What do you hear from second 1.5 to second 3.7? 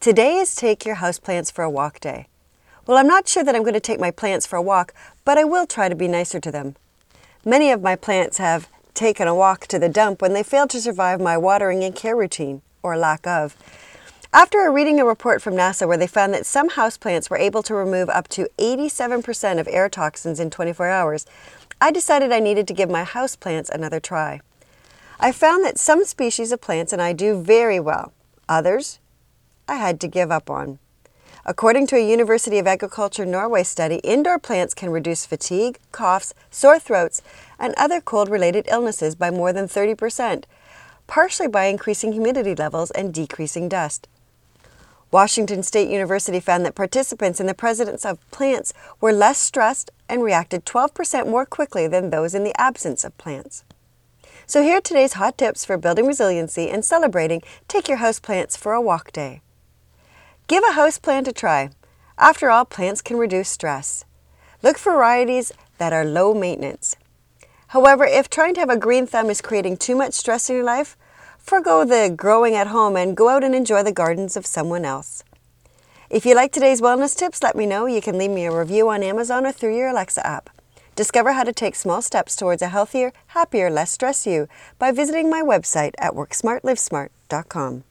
for a Walk Day. Well, I'm not sure that I'm